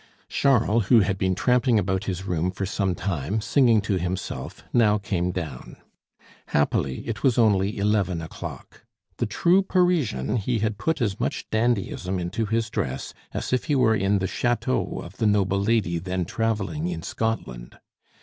[0.29, 4.97] Charles, who had been tramping about his room for some time, singing to himself, now
[4.97, 5.77] came down.
[6.47, 8.83] Happily, it was only eleven o'clock.
[9.17, 10.37] The true Parisian!
[10.37, 14.25] he had put as much dandyism into his dress as if he were in the
[14.25, 17.77] chateau of the noble lady then travelling in Scotland.